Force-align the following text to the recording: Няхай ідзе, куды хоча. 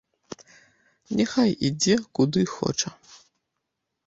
Няхай 1.19 1.51
ідзе, 1.69 1.95
куды 2.21 2.41
хоча. 2.57 2.89